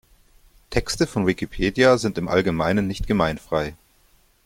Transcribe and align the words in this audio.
Texte 0.71 1.05
von 1.05 1.27
Wikipedia 1.27 1.95
sind 1.99 2.17
im 2.17 2.27
Allgemeinen 2.27 2.87
nicht 2.87 3.05
gemeinfrei. 3.05 3.75